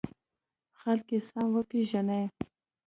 [0.79, 2.23] خلک یې سم وپېژني.